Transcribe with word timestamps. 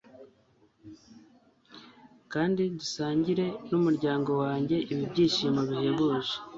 kandi 2.33 2.61
dusangire 2.79 3.45
n'umuryango 3.69 4.31
wanjye 4.43 4.77
ibi 4.91 5.03
byishimo 5.11 5.61
bihebuje 5.69 6.33